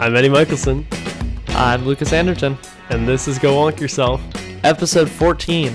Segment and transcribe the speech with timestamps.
[0.00, 0.86] I'm Eddie Michelson,
[1.48, 2.56] I'm Lucas Anderton.
[2.88, 4.22] and this is Go Wonk Yourself,
[4.64, 5.74] Episode 14,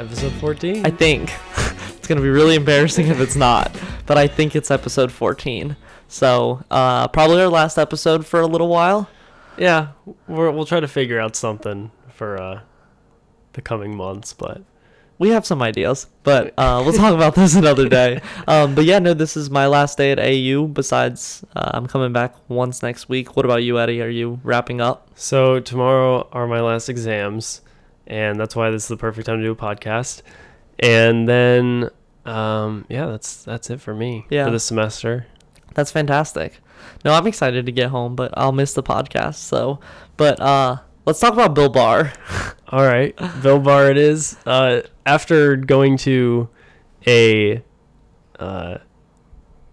[0.00, 0.84] episode 14.
[0.84, 1.32] I think.
[1.96, 3.70] it's going to be really embarrassing if it's not,
[4.06, 5.76] but I think it's episode 14.
[6.08, 9.08] So, uh, probably our last episode for a little while.
[9.56, 9.90] yeah,
[10.26, 12.60] we're, we'll try to figure out something for uh,
[13.52, 14.62] the coming months, but
[15.18, 18.20] We have some ideas, but uh, we'll talk about this another day.
[18.48, 20.66] Um, but yeah, no, this is my last day at AU.
[20.66, 23.36] Besides, uh, I'm coming back once next week.
[23.36, 24.02] What about you, Eddie?
[24.02, 25.08] Are you wrapping up?
[25.14, 27.60] so tomorrow are my last exams,
[28.08, 30.22] and that's why this is the perfect time to do a podcast.
[30.80, 31.90] And then,
[32.26, 34.46] um, yeah, that's that's it for me Yeah.
[34.46, 35.26] for the semester.
[35.74, 36.58] That's fantastic.
[37.04, 39.36] No, I'm excited to get home, but I'll miss the podcast.
[39.36, 39.78] So,
[40.16, 42.12] but uh, let's talk about Bill Barr.
[42.68, 44.36] All right, Bill Barr it is.
[44.46, 46.48] Uh, after going to
[47.06, 47.62] a
[48.38, 48.78] uh,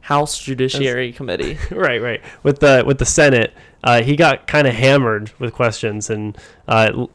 [0.02, 1.58] House Judiciary Committee.
[1.72, 2.22] right, right.
[2.44, 6.38] With the with the Senate, uh, he got kind of hammered with questions and
[6.68, 7.12] uh, l-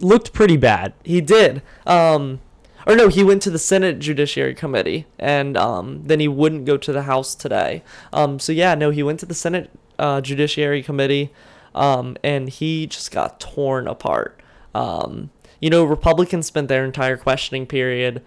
[0.00, 0.92] looked pretty bad.
[1.02, 1.62] He did.
[1.86, 2.40] Um,
[2.86, 6.76] or no, he went to the Senate Judiciary Committee, and um, then he wouldn't go
[6.76, 7.82] to the House today.
[8.12, 11.32] Um, so yeah, no, he went to the Senate uh, Judiciary Committee,
[11.76, 14.40] um, and he just got torn apart.
[14.74, 18.22] Um, you know, Republicans spent their entire questioning period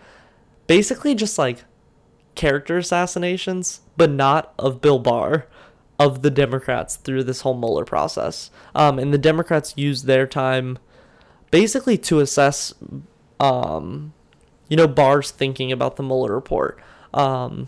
[0.67, 1.65] basically just like
[2.35, 5.47] character assassinations, but not of Bill Barr,
[5.99, 8.51] of the Democrats through this whole Mueller process.
[8.73, 10.77] Um, and the Democrats used their time
[11.51, 12.73] basically to assess,
[13.39, 14.13] um,
[14.69, 16.79] you know, Barr's thinking about the Mueller report.
[17.13, 17.67] Um,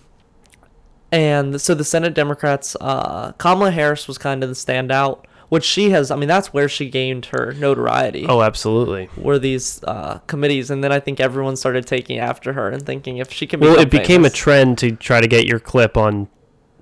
[1.11, 5.89] and so the Senate Democrats, uh, Kamala Harris was kind of the standout, which she
[5.89, 6.09] has.
[6.11, 9.09] I mean, that's where she gained her notoriety Oh, absolutely.
[9.17, 13.17] were these uh, committees, and then I think everyone started taking after her and thinking
[13.17, 13.59] if she can.
[13.59, 16.29] Well, it became a trend to try to get your clip on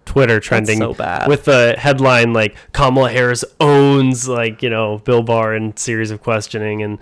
[0.06, 1.28] Twitter trending so bad.
[1.28, 6.22] with the headline like Kamala Harris owns like you know Bill Barr and series of
[6.22, 7.00] questioning and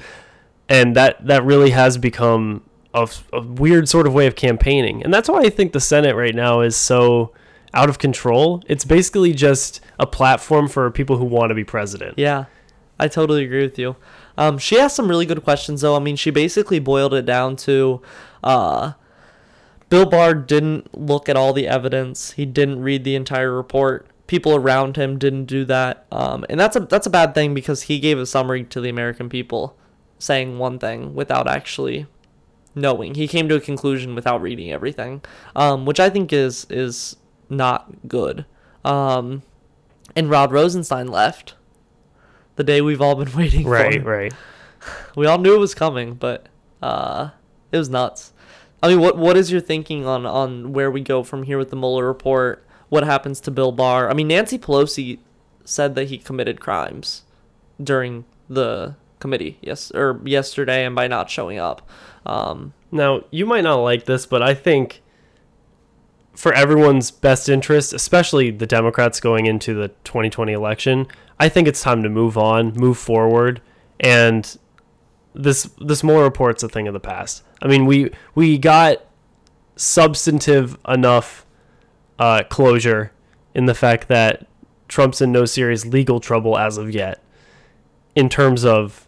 [0.70, 2.64] and that that really has become
[2.94, 6.16] a, a weird sort of way of campaigning and that's why I think the Senate
[6.16, 7.34] right now is so
[7.74, 8.64] out of control.
[8.68, 12.18] It's basically just a platform for people who want to be president.
[12.18, 12.46] Yeah,
[13.00, 13.96] I totally agree with you.
[14.38, 15.96] Um, she asked some really good questions, though.
[15.96, 18.02] I mean, she basically boiled it down to
[18.44, 18.94] uh,
[19.90, 22.32] Bill Barr didn't look at all the evidence.
[22.32, 24.08] He didn't read the entire report.
[24.28, 27.84] People around him didn't do that, um, and that's a that's a bad thing because
[27.84, 29.78] he gave a summary to the American people,
[30.20, 32.08] saying one thing without actually
[32.76, 33.16] knowing.
[33.16, 35.22] He came to a conclusion without reading everything,
[35.56, 37.16] um, which I think is is
[37.50, 38.46] not good.
[38.86, 39.44] Um,
[40.16, 41.56] and Rod Rosenstein left
[42.56, 44.10] the day we've all been waiting Right, for.
[44.10, 44.34] right.
[44.34, 44.34] Right.
[45.16, 46.48] We all knew it was coming, but
[46.82, 47.30] uh,
[47.72, 48.34] it was nuts.
[48.82, 51.72] I mean, what what is your thinking on on where we go from here with
[51.72, 52.64] the Mueller report?
[52.90, 54.10] What happens to Bill Barr?
[54.10, 55.20] I mean, Nancy Pelosi
[55.66, 57.24] said that he committed crimes
[57.84, 61.82] during the committee, yes, or yesterday, and by not showing up.
[62.26, 65.02] Um, Now, you might not like this, but I think
[66.38, 71.08] for everyone's best interest, especially the Democrats going into the 2020 election,
[71.40, 73.60] I think it's time to move on, move forward,
[74.00, 74.58] and
[75.34, 77.42] this this Mueller report's a thing of the past.
[77.60, 79.04] I mean, we we got
[79.76, 81.44] substantive enough
[82.20, 83.12] uh, closure
[83.56, 84.46] in the fact that
[84.88, 87.20] Trump's in no serious legal trouble as of yet,
[88.16, 89.08] in terms of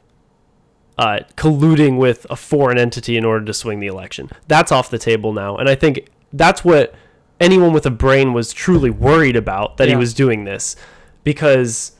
[0.98, 4.32] uh, colluding with a foreign entity in order to swing the election.
[4.48, 6.96] That's off the table now, and I think that's what
[7.40, 10.76] anyone with a brain was truly worried about that he was doing this,
[11.24, 11.94] because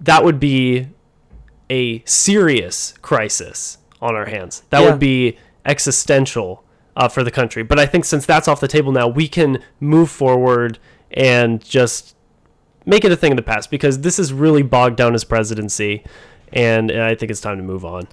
[0.00, 0.88] that would be
[1.70, 4.62] a serious crisis on our hands.
[4.70, 4.90] That Yeah.
[4.90, 6.62] would be existential
[6.96, 7.62] uh, for the country.
[7.62, 10.78] But I think since that's off the table now, we can move forward
[11.10, 12.14] and just
[12.86, 16.04] make it a thing of the past because this is really bogged down his presidency,
[16.52, 18.06] and I think it's time to move on.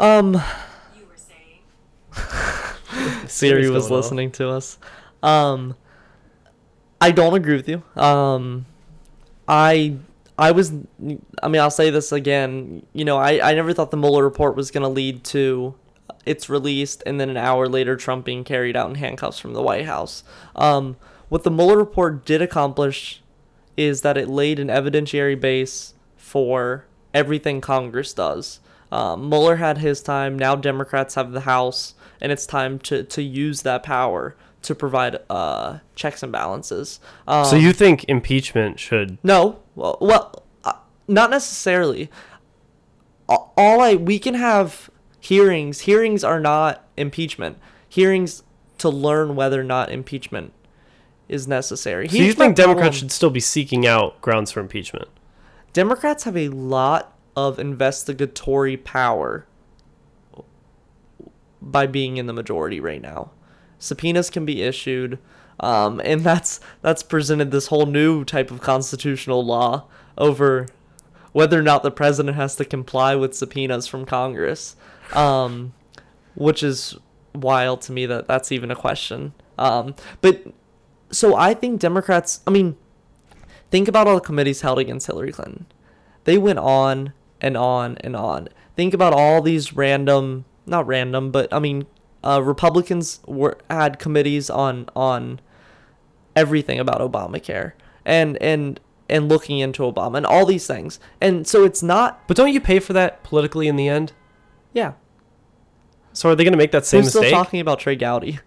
[0.00, 0.32] um,
[0.96, 1.60] You were saying.
[3.28, 4.78] Siri was listening to us.
[5.22, 5.76] Um,
[7.00, 7.82] I don't agree with you.
[8.00, 8.66] Um,
[9.48, 9.96] I
[10.38, 10.72] I was.
[11.42, 12.86] I mean, I'll say this again.
[12.92, 15.74] You know, I I never thought the Mueller report was going to lead to
[16.24, 19.62] its released and then an hour later Trump being carried out in handcuffs from the
[19.62, 20.22] White House.
[20.54, 20.96] Um,
[21.28, 23.22] what the Mueller report did accomplish
[23.76, 26.84] is that it laid an evidentiary base for
[27.14, 28.60] everything Congress does.
[28.90, 30.38] Um, Mueller had his time.
[30.38, 35.18] Now Democrats have the House, and it's time to, to use that power to provide
[35.28, 37.00] uh, checks and balances.
[37.26, 39.18] Um, So you think impeachment should?
[39.22, 40.74] no, well, well uh,
[41.08, 42.10] not necessarily.
[43.28, 45.80] All I we can have hearings.
[45.80, 47.58] Hearings are not impeachment.
[47.88, 48.42] Hearings
[48.78, 50.52] to learn whether or not impeachment
[51.28, 52.08] is necessary.
[52.08, 52.92] So you think Democrats problem.
[52.92, 55.08] should still be seeking out grounds for impeachment?
[55.72, 59.46] Democrats have a lot of investigatory power
[61.62, 63.30] by being in the majority right now.
[63.82, 65.18] Subpoenas can be issued,
[65.58, 70.68] um, and that's that's presented this whole new type of constitutional law over
[71.32, 74.76] whether or not the president has to comply with subpoenas from Congress,
[75.14, 75.72] um,
[76.36, 76.96] which is
[77.34, 79.32] wild to me that that's even a question.
[79.58, 80.46] Um, but
[81.10, 82.40] so I think Democrats.
[82.46, 82.76] I mean,
[83.72, 85.66] think about all the committees held against Hillary Clinton.
[86.22, 88.48] They went on and on and on.
[88.76, 91.86] Think about all these random, not random, but I mean,
[92.24, 95.40] uh, Republicans were had committees on on
[96.36, 97.72] everything about Obamacare
[98.04, 100.98] and and and looking into Obama and all these things.
[101.20, 104.12] And so it's not, But don't you pay for that politically in the end?
[104.72, 104.92] yeah.
[106.14, 107.34] So are they going to make that same Who's still mistake?
[107.34, 108.38] talking about Trey Gowdy?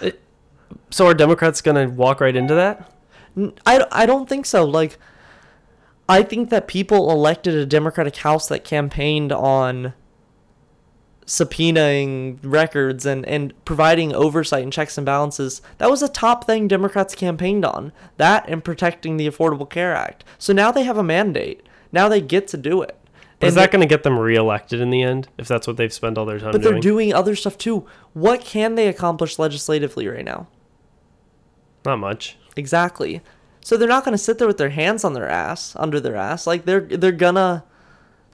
[0.90, 2.90] so are Democrats going to walk right into that?
[3.66, 4.64] I, I don't think so.
[4.64, 4.98] Like,
[6.08, 9.92] I think that people elected a Democratic House that campaigned on
[11.30, 15.62] subpoenaing records and, and providing oversight and checks and balances.
[15.78, 17.92] That was a top thing Democrats campaigned on.
[18.16, 20.24] That and protecting the Affordable Care Act.
[20.38, 21.64] So now they have a mandate.
[21.92, 22.98] Now they get to do it.
[23.40, 26.18] Is that going to get them reelected in the end if that's what they've spent
[26.18, 26.74] all their time but doing?
[26.74, 27.86] they're doing other stuff too.
[28.12, 30.48] What can they accomplish legislatively right now?
[31.84, 32.38] Not much.
[32.56, 33.22] Exactly.
[33.60, 36.16] So they're not going to sit there with their hands on their ass, under their
[36.16, 36.46] ass.
[36.46, 37.64] Like they're they're gonna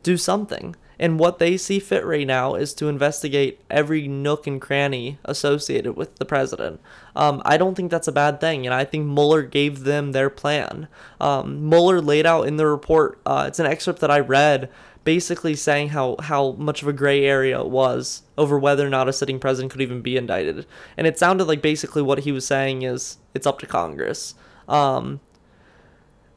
[0.03, 0.75] do something.
[0.99, 5.95] And what they see fit right now is to investigate every nook and cranny associated
[5.95, 6.81] with the president.
[7.15, 10.31] Um, I don't think that's a bad thing, and I think Mueller gave them their
[10.31, 10.89] plan.
[11.21, 13.21] Um, Mueller laid out in the report.
[13.27, 14.71] Uh, it's an excerpt that I read,
[15.05, 19.09] basically saying how how much of a gray area it was over whether or not
[19.09, 20.67] a sitting president could even be indicted.
[20.97, 24.35] And it sounded like basically what he was saying is it's up to Congress.
[24.69, 25.21] Um,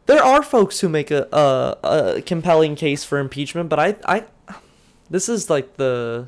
[0.10, 1.78] there are folks who make a, a,
[2.18, 4.26] a compelling case for impeachment, but I, I
[5.08, 6.28] this is like the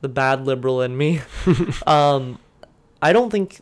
[0.00, 1.20] the bad liberal in me.
[1.86, 2.38] um,
[3.02, 3.58] I don't think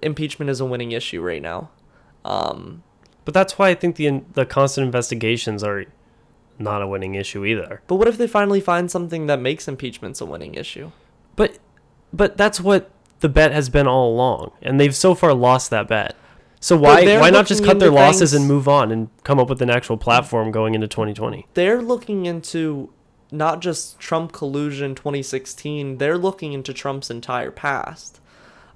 [0.00, 1.70] impeachment is a winning issue right now.
[2.24, 2.84] Um,
[3.24, 5.86] But that's why I think the the constant investigations are
[6.60, 7.82] not a winning issue either.
[7.88, 10.92] but what if they finally find something that makes impeachments a winning issue?
[11.34, 11.58] But
[12.12, 15.88] but that's what the bet has been all along, and they've so far lost that
[15.88, 16.14] bet.
[16.60, 19.62] So why why not just cut their losses and move on and come up with
[19.62, 21.46] an actual platform going into 2020?
[21.54, 22.92] They're looking into
[23.32, 25.98] not just Trump collusion 2016.
[25.98, 28.20] They're looking into Trump's entire past.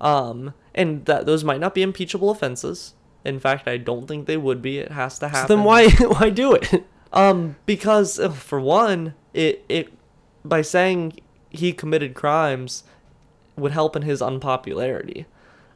[0.00, 2.94] Um, and that those might not be impeachable offenses.
[3.24, 4.78] In fact, I don't think they would be.
[4.78, 5.56] It has to So happen.
[5.56, 5.88] then why
[6.18, 6.84] why do it?
[7.12, 9.92] Um, because uh, for one, it it
[10.44, 11.18] by saying
[11.50, 12.82] he committed crimes
[13.56, 15.26] would help in his unpopularity,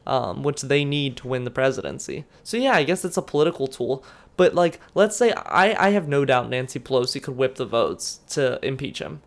[0.09, 2.25] um, which they need to win the presidency.
[2.43, 4.03] So yeah, I guess it's a political tool.
[4.37, 8.19] But like, let's say I I have no doubt Nancy Pelosi could whip the votes
[8.29, 9.21] to impeach him,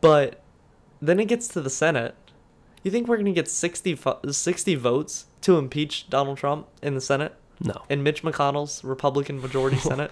[0.00, 0.42] but
[1.02, 2.14] then it gets to the Senate.
[2.82, 3.98] You think we're gonna get 60,
[4.30, 7.34] 60 votes to impeach Donald Trump in the Senate?
[7.60, 7.82] No.
[7.90, 10.10] In Mitch McConnell's Republican majority Senate?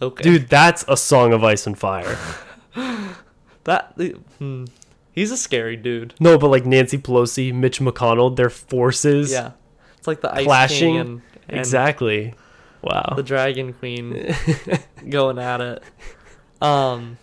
[0.00, 0.22] Okay.
[0.22, 2.18] Dude, that's a song of ice and fire.
[3.64, 3.94] That
[4.38, 4.64] hmm,
[5.12, 6.14] he's a scary dude.
[6.18, 9.52] No, but like Nancy Pelosi, Mitch McConnell, their forces Yeah,
[9.98, 10.78] it's like the Ice clashing.
[10.78, 12.34] King and, and exactly.
[12.82, 13.14] Wow.
[13.14, 14.34] the Dragon Queen
[15.08, 15.82] going at it.
[16.60, 17.16] Um,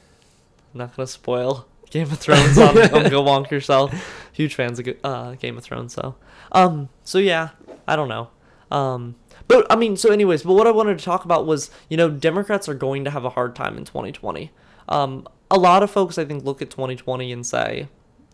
[0.74, 3.94] I'm not gonna spoil Game of Thrones on, on Go Wonk Yourself.
[4.32, 6.16] Huge fans of uh, Game of Thrones, so
[6.52, 7.50] um, so yeah,
[7.88, 8.30] I don't know.
[8.72, 9.16] Um,
[9.48, 12.10] but I mean, so anyways, but what I wanted to talk about was, you know,
[12.10, 14.52] Democrats are going to have a hard time in 2020.
[14.88, 17.88] Um, a lot of folks, I think, look at 2020 and say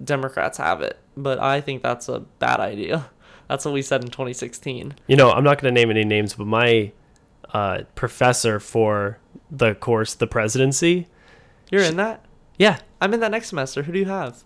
[0.03, 3.09] Democrats have it, but I think that's a bad idea.
[3.47, 4.95] That's what we said in 2016.
[5.05, 6.91] You know, I'm not going to name any names, but my
[7.53, 9.19] uh, professor for
[9.51, 11.05] the course, the presidency,
[11.69, 12.25] You're in that?
[12.57, 13.83] yeah, I'm in that next semester.
[13.83, 14.43] Who do you have?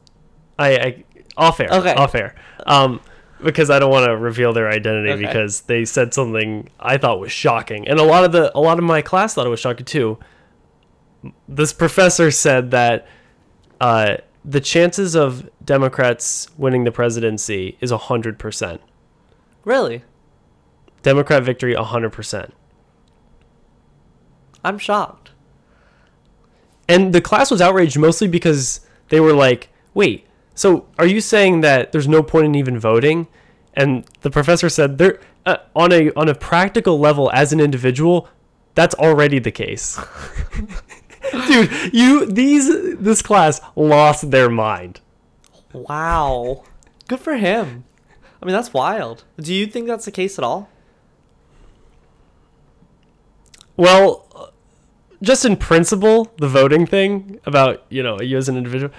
[0.60, 1.04] I, I
[1.38, 1.94] off air, Okay.
[1.94, 2.36] off air,
[2.68, 3.00] um,
[3.42, 5.22] because I don't want to reveal their identity Okay.
[5.28, 8.78] because they said something I thought was shocking, and a lot of the a lot
[8.80, 10.20] of my class thought it was shocking too.
[11.48, 13.08] This professor said that
[13.82, 18.82] uh, the chances of Democrats winning the presidency is hundred percent.
[19.66, 20.04] Really?
[21.04, 22.54] Democrat victory, hundred percent.
[24.64, 25.32] I'm shocked.
[26.88, 31.62] And the class was outraged mostly because they were like, "Wait, so are you saying
[31.62, 33.28] that there's no point in even voting?"
[33.74, 38.28] And the professor said, "There, uh, on a on a practical level, as an individual,
[38.74, 40.00] that's already the case."
[41.32, 45.02] Dude, you these this class lost their mind.
[45.74, 46.64] Wow.
[47.08, 47.86] Good for him.
[48.42, 49.26] I mean, that's wild.
[49.38, 50.70] Do you think that's the case at all?
[53.76, 54.48] Well, uh,
[55.22, 58.94] just in principle, the voting thing about you know you as an individual,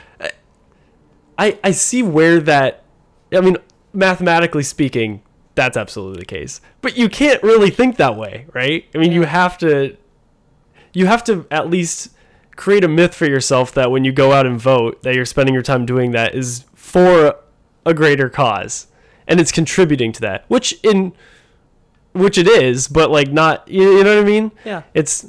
[1.38, 2.84] I I see where that.
[3.32, 3.56] I mean,
[3.92, 5.22] mathematically speaking,
[5.54, 6.60] that's absolutely the case.
[6.82, 8.86] But you can't really think that way, right?
[8.94, 9.96] I mean, you have to.
[10.92, 12.10] You have to at least
[12.60, 15.54] create a myth for yourself that when you go out and vote, that you're spending
[15.54, 17.36] your time doing that is for
[17.86, 18.86] a greater cause,
[19.26, 20.44] and it's contributing to that.
[20.48, 21.14] Which in
[22.12, 23.66] which it is, but like not.
[23.66, 24.52] You, you know what I mean?
[24.64, 24.82] Yeah.
[24.92, 25.26] It's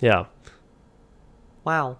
[0.00, 0.24] yeah.
[1.62, 1.98] Wow.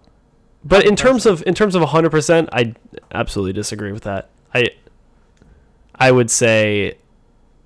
[0.64, 2.74] But in terms of in terms of 100%, I
[3.12, 4.30] absolutely disagree with that.
[4.54, 4.70] I
[5.94, 6.96] I would say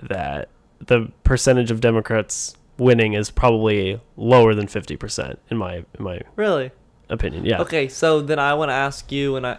[0.03, 0.49] that
[0.81, 6.73] the percentage of Democrats winning is probably lower than 50% in my in my Really?
[7.11, 7.45] Opinion.
[7.45, 7.61] Yeah.
[7.63, 9.59] Okay, so then I want to ask you, and I.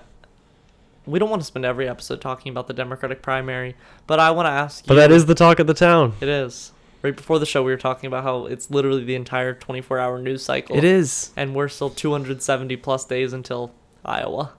[1.06, 4.46] We don't want to spend every episode talking about the Democratic primary, but I want
[4.46, 4.88] to ask you.
[4.88, 6.14] But that is the talk of the town.
[6.22, 6.72] It is.
[7.02, 10.22] Right before the show, we were talking about how it's literally the entire 24 hour
[10.22, 10.78] news cycle.
[10.78, 11.32] It is.
[11.36, 13.74] And we're still 270 plus days until
[14.06, 14.54] Iowa.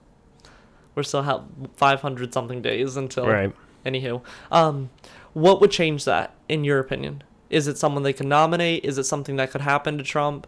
[0.97, 1.45] We're still have
[1.77, 3.29] 500 something days until.
[3.29, 3.53] Right.
[3.87, 4.91] Anywho, um,
[5.33, 7.23] what would change that, in your opinion?
[7.51, 8.85] Is it someone they could nominate?
[8.85, 10.47] Is it something that could happen to Trump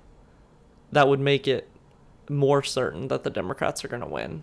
[0.92, 1.68] that would make it
[2.30, 4.42] more certain that the Democrats are going to win?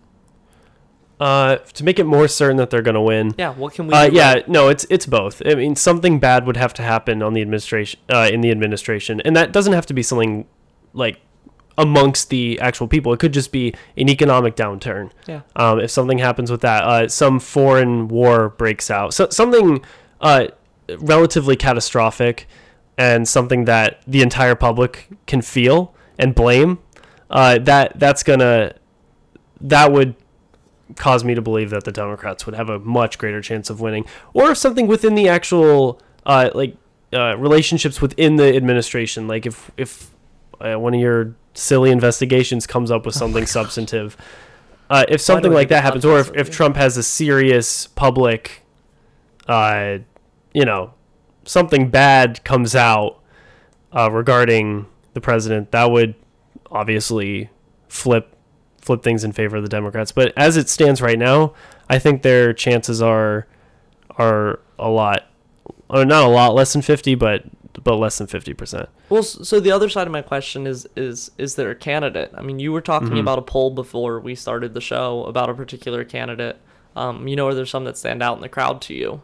[1.20, 3.32] Uh, to make it more certain that they're going to win.
[3.38, 4.16] Yeah, what can we Uh, do?
[4.16, 5.42] yeah, about- no, it's it's both.
[5.46, 9.22] I mean, something bad would have to happen on the administration, uh, in the administration,
[9.24, 10.46] and that doesn't have to be something
[10.94, 11.20] like
[11.78, 13.14] amongst the actual people.
[13.14, 15.12] It could just be an economic downturn.
[15.28, 15.42] Yeah.
[15.56, 19.82] Um, if something happens with that, uh, some foreign war breaks out, so something
[20.22, 20.48] uh,
[20.98, 22.48] relatively catastrophic,
[22.98, 26.80] and something that the entire public can feel and blame.
[27.32, 28.76] Uh, that that's gonna
[29.62, 30.16] that would
[30.98, 34.06] cause me to believe that the Democrats would have a much greater chance of winning,
[34.34, 36.76] or if something within the actual uh, like
[37.14, 40.12] uh, relationships within the administration, like if if
[40.60, 44.18] uh, one of your silly investigations comes up with something substantive,
[44.90, 48.64] uh, if something like that happens, or if, if Trump has a serious public,
[49.48, 50.00] uh,
[50.54, 50.94] you know,
[51.46, 53.22] something bad comes out
[53.94, 56.16] uh, regarding the president, that would
[56.72, 57.50] obviously
[57.88, 58.36] flip
[58.82, 60.12] flip things in favor of the Democrats.
[60.12, 61.54] But as it stands right now,
[61.90, 63.48] I think their chances are
[64.18, 65.28] are a lot,
[65.90, 67.44] or not a lot less than fifty, but
[67.84, 68.90] but less than fifty percent.
[69.10, 72.32] Well, so the other side of my question is is is there a candidate?
[72.36, 73.18] I mean, you were talking Mm-hmm.
[73.20, 76.58] about a poll before we started the show about a particular candidate.
[76.96, 79.22] Um, you know, are there some that stand out in the crowd to you?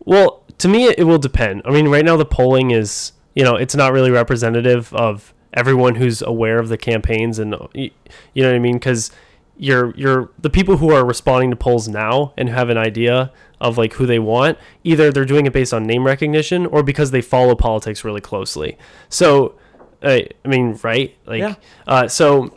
[0.00, 1.62] Well, to me, it will depend.
[1.64, 5.96] I mean, right now the polling is, you know, it's not really representative of everyone
[5.96, 7.90] who's aware of the campaigns, and you
[8.36, 9.10] know what I mean, because
[9.58, 13.78] you're you're the people who are responding to polls now and have an idea of
[13.78, 14.58] like who they want.
[14.84, 18.76] Either they're doing it based on name recognition or because they follow politics really closely.
[19.08, 19.54] So,
[20.02, 21.16] I I mean, right?
[21.26, 21.54] Like, Yeah.
[21.86, 22.54] uh, so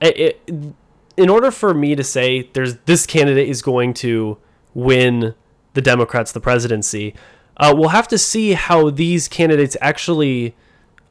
[0.00, 0.50] it, it,
[1.16, 4.38] in order for me to say there's this candidate is going to
[4.74, 5.34] win
[5.74, 7.14] the Democrats the presidency,
[7.56, 10.56] uh, we'll have to see how these candidates actually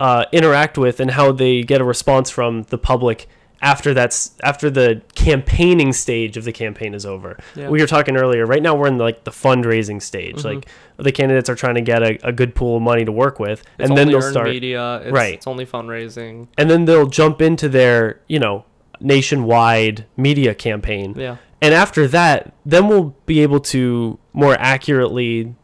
[0.05, 3.27] uh, interact with and how they get a response from the public
[3.62, 7.38] after that's after the campaigning stage of the campaign is over.
[7.55, 7.70] Yeah.
[7.70, 8.43] We were talking earlier.
[8.48, 10.38] Right now, we're in like the fundraising stage.
[10.38, 10.48] Mm-hmm.
[10.48, 10.67] Like
[10.98, 13.60] the candidates are trying to get a, a good pool of money to work with,
[13.77, 15.01] It's and then they'll start media.
[15.03, 15.36] It's, Right.
[15.36, 16.48] It's only fundraising.
[16.58, 18.65] and then they'll jump into their you know
[19.00, 21.38] nationwide media campaign Yeah.
[21.62, 25.55] and after that then we'll be able to more accurately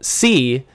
[0.00, 0.66] see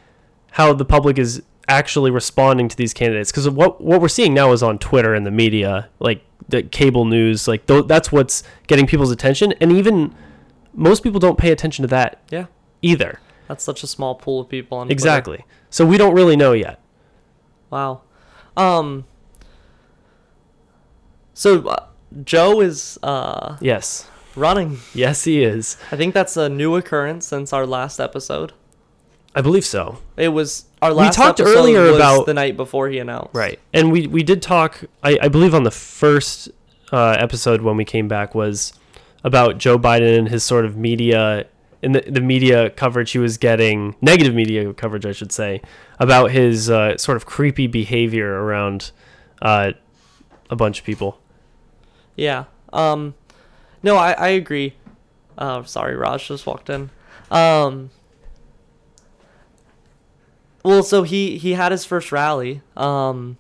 [0.52, 4.52] how the public is actually responding to these candidates because what what we're seeing now
[4.54, 8.88] is on Twitter and the media like the cable news like th- that's what's getting
[8.88, 10.16] people's attention and even
[10.74, 12.46] most people don't pay attention to that Yeah.
[12.82, 13.20] either
[13.50, 14.94] That's such a small pool of people on Twitter.
[14.94, 16.80] exactly so we don't really know yet
[17.70, 18.02] Wow.
[18.56, 19.04] Um.
[21.34, 21.86] So uh,
[22.24, 24.80] Joe is uh yes running.
[24.94, 28.54] yes he is I think that's a new occurrence since our last episode.
[29.38, 32.90] I believe so It was our last We talked episode earlier about- the night before
[32.90, 33.36] he announced.
[33.36, 33.60] Right.
[33.74, 36.50] And we we did talk I, I believe on the first
[36.92, 38.74] uh, episode when we came back was
[39.24, 41.46] about Joe Biden and his sort of media
[41.84, 45.62] in the, the media coverage he was getting negative media coverage I should say
[46.00, 48.92] about his uh, sort of creepy behavior around
[49.42, 49.74] uh,
[50.50, 51.20] a bunch of people.
[52.16, 52.46] Yeah.
[52.74, 53.14] Um.
[53.84, 54.74] No, I I agree.
[55.38, 56.90] Uh, sorry, Raj just walked in.
[57.30, 57.92] Um.
[60.68, 62.62] Well, so he he had his first rally.
[62.76, 63.38] Um,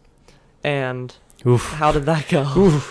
[0.63, 1.13] and
[1.45, 1.61] Oof.
[1.73, 2.81] how did that go?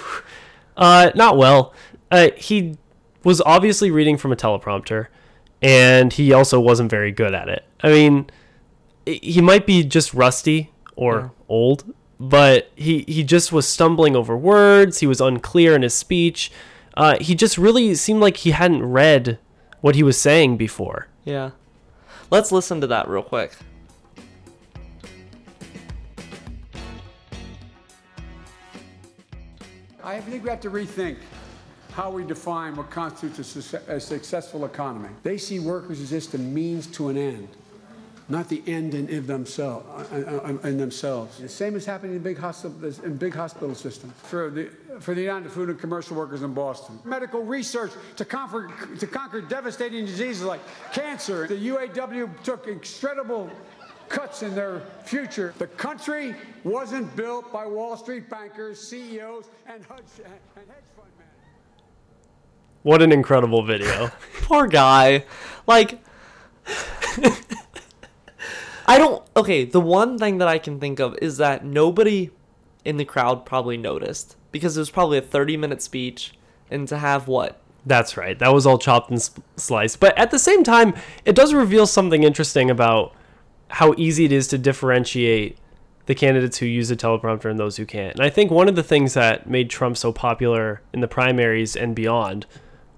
[0.76, 1.72] Uh, not well.
[2.10, 2.76] Uh, he
[3.24, 5.06] was obviously reading from a teleprompter,
[5.62, 7.64] and he also wasn't very good at it.
[7.80, 8.26] I mean,
[9.06, 11.28] he might be just rusty or Yeah.
[11.48, 15.00] old, but he he just was stumbling over words.
[15.00, 16.52] He was unclear in his speech.
[16.94, 19.38] Uh, he just really seemed like he hadn't read
[19.80, 21.08] what he was saying before.
[21.24, 21.52] Yeah.
[22.30, 23.52] Let's listen to that real quick.
[30.06, 31.16] I think we have to rethink
[31.90, 35.08] how we define what constitutes a, suce- a successful economy.
[35.24, 37.48] They see workers as just a means to an end,
[38.28, 41.38] not the end in, in, themselves, uh, uh, in themselves.
[41.38, 44.70] The same is happening in big hospital in big hospital systems for the
[45.00, 47.00] for the United Food and Commercial Workers in Boston.
[47.04, 48.70] Medical research to conquer
[49.00, 50.60] to conquer devastating diseases like
[50.92, 51.48] cancer.
[51.48, 53.50] The UAW took incredible
[54.08, 55.54] cuts in their future.
[55.58, 56.34] The country
[56.64, 60.26] wasn't built by Wall Street bankers, CEOs, and hedge, and
[60.66, 61.82] hedge fund managers.
[62.82, 64.10] What an incredible video.
[64.42, 65.24] Poor guy.
[65.66, 66.00] Like,
[68.86, 69.22] I don't.
[69.36, 72.30] Okay, the one thing that I can think of is that nobody
[72.84, 76.34] in the crowd probably noticed because it was probably a 30 minute speech,
[76.70, 77.60] and to have what?
[77.84, 78.36] That's right.
[78.38, 80.00] That was all chopped and s- sliced.
[80.00, 80.94] But at the same time,
[81.24, 83.14] it does reveal something interesting about
[83.68, 85.58] how easy it is to differentiate
[86.06, 88.14] the candidates who use a teleprompter and those who can't.
[88.14, 91.74] And I think one of the things that made Trump so popular in the primaries
[91.76, 92.46] and beyond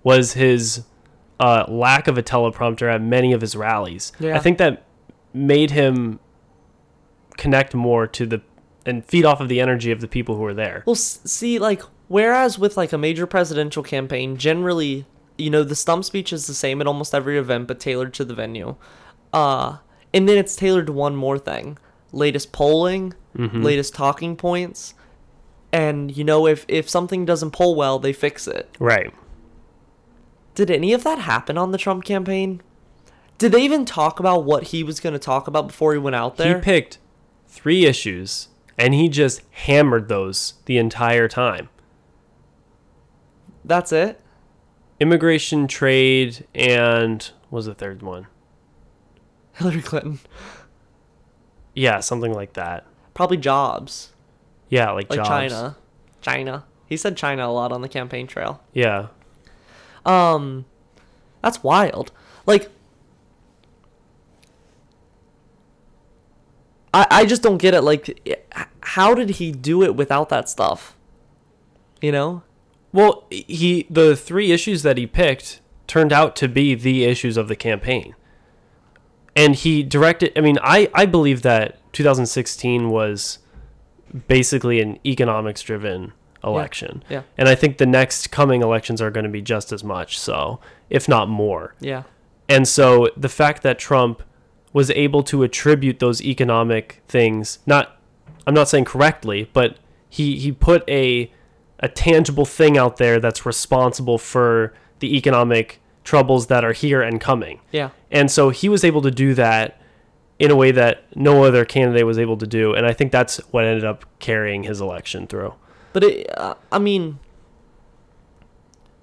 [0.03, 0.85] was his
[1.41, 4.13] uh, lack of a teleprompter at many of his rallies.
[4.21, 4.37] Yeah.
[4.37, 4.85] I think that
[5.33, 6.21] made him
[7.37, 8.43] connect more to the
[8.85, 10.83] and feed off of the energy of the people who were there.
[10.87, 15.05] Well, see, like, whereas with like a major presidential campaign, generally,
[15.37, 18.25] you know, the stump speech is the same at almost every event, but tailored to
[18.25, 18.77] the venue.
[19.33, 19.79] Uh,
[20.13, 21.79] and then it's tailored to one more thing:
[22.13, 23.63] latest polling, mm-hmm.
[23.63, 24.95] latest talking points,
[25.73, 28.77] and you know, if if something doesn't poll well, they fix it.
[28.79, 29.13] Right.
[30.55, 32.63] Did any of that happen on the Trump campaign?
[33.39, 36.17] Did they even talk about what he was going to talk about before he went
[36.17, 36.57] out there?
[36.57, 36.99] He picked
[37.47, 41.69] three issues and he just hammered those the entire time.
[43.65, 44.21] That's it.
[44.99, 48.27] Immigration, trade, and what was the third one?
[49.59, 50.21] Hillary Clinton.
[51.75, 52.87] Yeah, something like that.
[53.15, 54.13] Probably jobs.
[54.69, 55.29] Yeah, like, Like jobs.
[55.29, 55.77] China.
[56.21, 56.65] China.
[56.87, 58.63] He said China a lot on the campaign trail.
[58.73, 59.09] Yeah.
[60.05, 60.65] Um,
[61.43, 62.13] that's wild.
[62.47, 62.71] Like,
[66.95, 67.83] I I just don't get it.
[67.83, 68.39] Like,
[68.81, 70.97] how did he do it without that stuff?
[72.01, 72.43] You know?
[72.93, 77.49] Well, he the three issues that he picked turned out to be the issues of
[77.49, 78.15] the campaign.
[79.39, 83.39] And he directed I mean, I I believe that 2016 was
[84.27, 86.13] basically an economics driven
[86.45, 87.03] election.
[87.09, 87.23] yeah.
[87.37, 90.61] And I think the next coming elections are going to be just as much so,
[90.91, 91.75] if not more.
[91.81, 92.03] Yeah.
[92.49, 94.23] And so the fact that Trump
[94.73, 97.99] was able to attribute those economic things, not
[98.47, 101.31] I'm not saying correctly, but he he put a
[101.81, 107.21] a tangible thing out there that's responsible for the economic troubles that are here and
[107.21, 107.61] coming.
[107.71, 107.91] Yeah.
[108.11, 109.79] And so he was able to do that
[110.39, 113.37] in a way that no other candidate was able to do, and I think that's
[113.51, 115.53] what ended up carrying his election through.
[115.93, 117.19] But it, uh, I mean,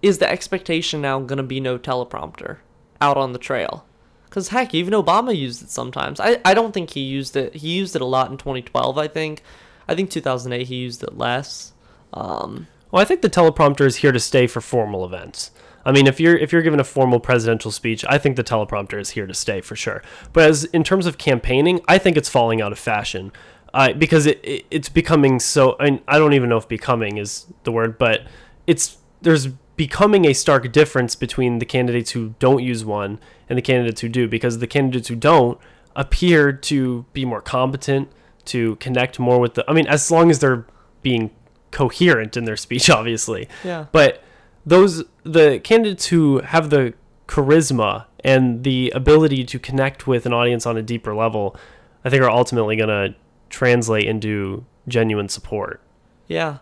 [0.02, 2.58] is the expectation now going to be no teleprompter
[3.00, 3.86] out on the trail?
[4.24, 6.20] Because heck, even Obama used it sometimes.
[6.20, 7.54] I, I don't think he used it.
[7.54, 8.98] He used it a lot in 2012.
[8.98, 9.44] I think.
[9.88, 11.74] I think 2008 he used it less.
[12.14, 15.52] Um, Well, I think the teleprompter is here to stay for formal events.
[15.86, 19.00] I mean, if you're if you're given a formal presidential speech, I think the teleprompter
[19.00, 20.02] is here to stay for sure.
[20.34, 23.32] But as in terms of campaigning, I think it's falling out of fashion
[23.74, 25.76] uh, because it, it it's becoming so.
[25.80, 28.26] I, mean, I don't even know if "becoming" is the word, but
[28.66, 33.20] it's there's becoming a stark difference between the candidates who don't use one
[33.50, 35.60] and the candidates who do, because the candidates who don't
[35.96, 38.10] appear to be more competent,
[38.46, 39.70] to connect more with the.
[39.70, 40.66] I mean, as long as they're
[41.04, 41.30] being
[41.72, 43.48] coherent in their speech, obviously.
[43.64, 43.86] Yeah.
[43.92, 44.24] But
[44.66, 46.94] those the candidates who have the
[47.28, 51.56] charisma and the ability to connect with an audience on a deeper level,
[52.04, 53.16] I think are ultimately going to
[53.50, 55.82] translate into genuine support.
[56.28, 56.58] Yeah.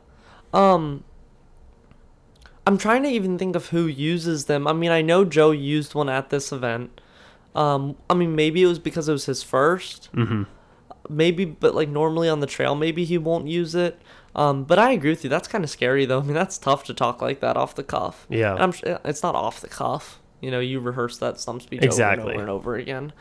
[0.54, 1.04] Um
[2.66, 4.68] I'm trying to even think of who uses them.
[4.68, 7.02] I mean, I know Joe used one at this event.
[7.56, 10.48] Um I mean, maybe it was because it was his 1st Mhm.
[11.10, 14.02] Maybe but like normally on the trail maybe he won't use it.
[14.36, 15.30] Um but I agree with you.
[15.30, 16.20] That's kind of scary though.
[16.22, 18.26] I mean, that's tough to talk like that off the cuff.
[18.30, 18.56] Yeah.
[18.56, 18.74] I'm
[19.06, 20.20] it's not off the cuff.
[20.42, 22.34] You know, you rehearse that stump speech Exactly.
[22.34, 23.14] over and over and over again.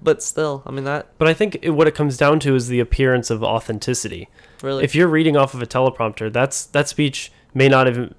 [0.00, 2.68] But still, I mean that But I think it, what it comes down to is
[2.68, 4.28] the appearance of authenticity.
[4.62, 8.12] really If you're reading off of a teleprompter, that's that speech may not have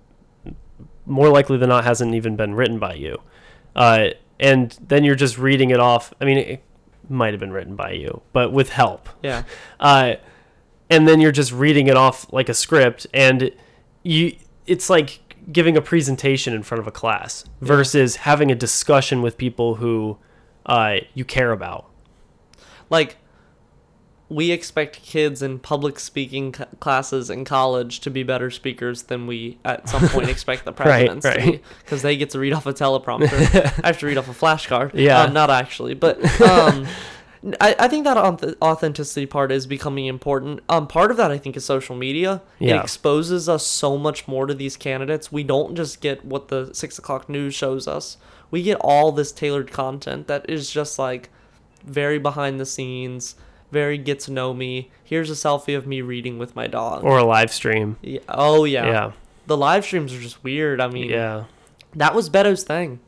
[1.06, 3.22] more likely than not hasn't even been written by you.
[3.76, 6.14] Uh, and then you're just reading it off.
[6.20, 6.64] I mean, it
[7.10, 9.08] might have been written by you, but with help.
[9.24, 9.44] yeah.
[9.80, 10.16] uh,
[10.90, 13.52] and then you're just reading it off like a script and
[14.04, 15.20] you it's like
[15.52, 20.18] giving a presentation in front of a class versus having a discussion with people who
[20.66, 21.86] uh, you care about.
[22.90, 23.18] like
[24.30, 29.26] we expect kids in public speaking c- classes in college to be better speakers than
[29.26, 31.52] we at some point expect the Right, presidents to right.
[31.54, 33.32] be because they get to read off a teleprompter.
[33.82, 34.92] I have to read off a flashcard.
[34.96, 35.22] Yeah.
[35.22, 36.86] um, not actually, but um,
[37.62, 38.18] I, I think that
[38.62, 40.62] authenticity part is becoming important.
[40.70, 42.42] Um, part of that I think is social media.
[42.60, 45.32] It exposes us so much more to these candidates.
[45.32, 48.18] We don't just get what the six o'clock news shows us.
[48.50, 51.30] We get all this tailored content that is just like
[51.86, 53.36] very behind the scenes,
[53.72, 54.90] very get to know me.
[55.04, 57.04] Here's a selfie of me reading with my dog.
[57.04, 57.98] Or a live stream.
[58.02, 58.86] Yeah, oh yeah.
[58.88, 59.12] Yeah.
[59.46, 60.82] The live streams are just weird.
[60.82, 61.46] I mean, Yeah.
[61.96, 63.00] that was Beto's thing.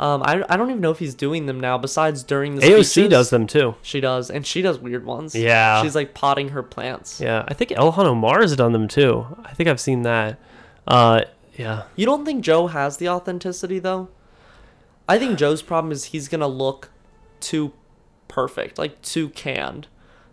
[0.00, 1.76] Um, I, I don't even know if he's doing them now.
[1.76, 3.10] Besides during the AOC speeches.
[3.10, 3.74] does them too.
[3.82, 5.34] She does, and she does weird ones.
[5.34, 5.82] Yeah.
[5.82, 7.20] she's like potting her plants.
[7.20, 7.44] Yeah.
[7.46, 9.26] I think Ilhan Omar has done them too.
[9.44, 10.40] I think I've seen that.
[10.86, 11.22] Uh,
[11.54, 11.82] yeah.
[11.96, 14.08] You don't think Joe has the authenticity though?
[15.06, 16.90] I think Joe's problem is he's gonna look
[17.40, 17.74] too
[18.26, 19.86] perfect, like too canned.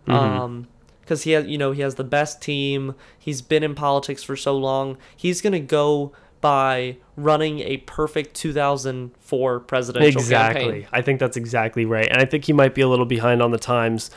[0.06, 0.12] Mm-hmm.
[0.12, 0.68] Um,
[1.02, 2.94] because he has, you know, he has the best team.
[3.18, 4.96] He's been in politics for so long.
[5.14, 10.62] He's gonna go by running a perfect 2004 presidential exactly.
[10.62, 10.86] campaign.
[10.92, 12.08] I think that's exactly right.
[12.08, 14.10] And I think he might be a little behind on the times,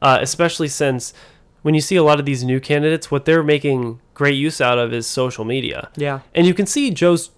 [0.00, 1.14] uh, especially since
[1.62, 4.78] when you see a lot of these new candidates, what they're making great use out
[4.78, 5.90] of is social media.
[5.96, 6.20] Yeah.
[6.34, 7.30] And you can see Joe's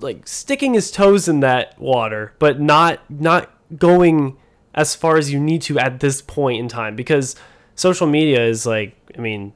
[0.00, 4.36] like sticking his toes in that water, but not not going
[4.74, 7.36] as far as you need to at this point in time because
[7.74, 9.52] social media is like, I mean,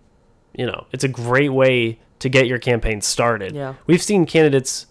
[0.56, 3.54] you know, it's a great way to get your campaign started.
[3.54, 3.74] Yeah.
[3.86, 4.86] We've seen candidates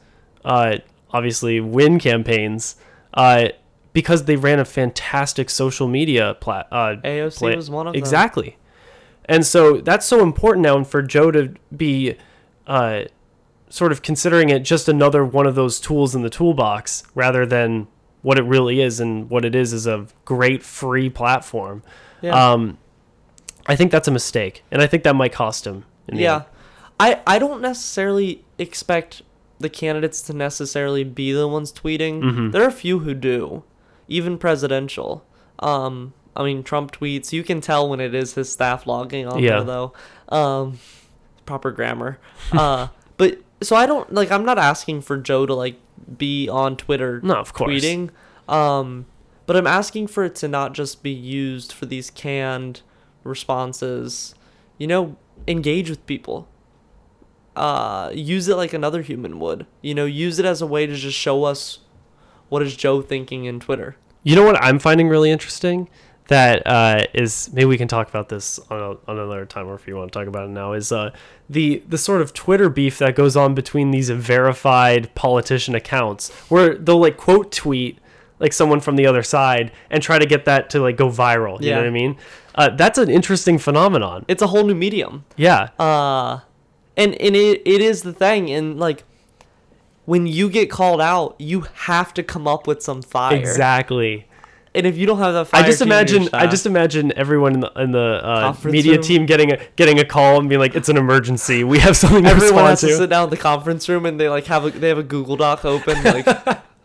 [0.45, 0.77] uh,
[1.12, 2.75] obviously win campaigns
[3.13, 3.49] uh,
[3.93, 6.67] because they ran a fantastic social media plat.
[6.71, 7.99] Uh, AOC was one of them.
[7.99, 8.57] exactly.
[9.25, 12.17] And so that's so important now, and for Joe to be
[12.67, 13.03] uh,
[13.69, 17.88] sort of considering it just another one of those tools in the toolbox rather than
[18.21, 21.83] what it really is, and what it is is a great free platform.
[22.21, 22.51] Yeah.
[22.51, 22.77] Um,
[23.65, 25.86] I think that's a mistake, and I think that might cost him.
[26.07, 26.36] in the Yeah.
[26.36, 26.43] end.
[26.99, 29.21] I, I don't necessarily expect
[29.60, 32.21] the candidates to necessarily be the ones tweeting.
[32.21, 32.51] Mm-hmm.
[32.51, 33.63] There are a few who do,
[34.08, 35.25] even presidential.
[35.60, 37.32] Um, I mean, Trump tweets.
[37.32, 39.58] You can tell when it is his staff logging on Yeah.
[39.58, 39.93] there, though.
[40.29, 40.79] Um,
[41.45, 42.19] proper grammar.
[42.51, 44.32] Uh, but so I don't like.
[44.32, 45.75] I'm not asking for Joe to like
[46.17, 47.19] be on Twitter.
[47.23, 47.71] No, of course.
[47.71, 48.10] tweeting.
[48.49, 49.06] Um,
[49.45, 52.82] but I'm asking for it to not just be used for these canned
[53.23, 54.36] responses.
[54.77, 55.15] You know,
[55.47, 56.47] engage with people.
[57.56, 59.66] Uh, use it like another human would.
[59.82, 61.80] You know, use it as a way to just show us
[62.50, 63.96] what is Joe thinking in Twitter.
[64.24, 65.89] You know what I'm finding really interesting?
[66.30, 69.76] That uh, is maybe we can talk about this on, a, on another time, or
[69.76, 71.12] if you want to talk about it now, is uh,
[71.50, 76.76] the the sort of Twitter beef that goes on between these verified politician accounts, where
[76.76, 78.00] they'll like quote tweet
[78.39, 81.62] like someone from the other side and try to get that to like go viral.
[81.62, 81.76] You Yeah.
[81.76, 82.18] know what I mean?
[82.56, 84.24] Uh, that's an interesting phenomenon.
[84.30, 85.26] It's a whole new medium.
[85.36, 86.39] Yeah, Uh,
[86.97, 88.49] and and it, it is the thing.
[88.51, 89.03] And like,
[90.06, 93.36] when you get called out, you have to come up with some fire.
[93.36, 94.27] exactly.
[94.75, 96.65] And if you don't have that fire, I just team in your imagine I just
[96.65, 99.01] imagine everyone in the in the uh, media room.
[99.03, 101.63] team getting a getting a call and being like, "It's an emergency.
[101.63, 104.08] We have something to everyone respond has to to." sit down in the conference room
[104.08, 106.25] and they like have a they have a Google Doc open like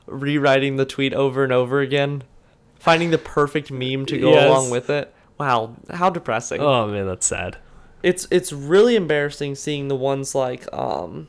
[0.06, 2.24] rewriting the tweet over and over again,
[2.78, 4.44] finding the perfect meme to go Yes.
[4.46, 5.14] along with it.
[5.38, 6.60] Wow, how depressing.
[6.60, 7.56] Oh man, that's sad.
[8.02, 11.28] It's it's really embarrassing seeing the ones like um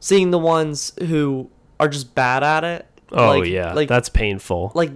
[0.00, 2.86] seeing the ones who are just bad at it.
[3.12, 4.72] Oh Like- yeah, like that's painful.
[4.74, 4.90] like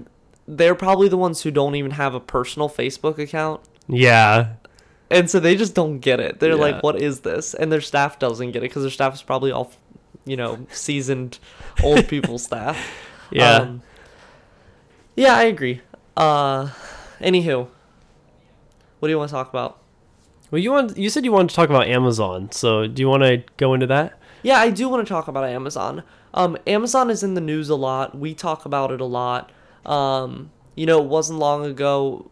[0.49, 3.61] they're probably the ones who don't even have a personal Facebook account.
[3.89, 4.55] yeah,
[5.11, 6.41] And so they just don't get it.
[6.41, 6.61] They're Yeah.
[6.61, 9.53] like, "What is this?" And their staff doesn't get it because their staff is probably
[9.53, 9.71] all,
[10.25, 11.39] you know, seasoned
[11.85, 12.77] old people staff.
[13.31, 13.57] yeah.
[13.59, 13.83] Um,
[15.17, 15.81] yeah, I agree.
[16.17, 16.69] Uh,
[17.21, 17.69] anywho,
[18.99, 19.81] what do you want to talk about?
[20.51, 23.23] well, you want you said you wanted to talk about Amazon, so do you want
[23.23, 24.19] to go into that?
[24.43, 26.03] Yeah, I do want to talk about Amazon.
[26.35, 28.17] Um, Amazon is in the news a lot.
[28.17, 29.51] We talk about it a lot.
[29.85, 32.31] Um, you know, it wasn't long ago,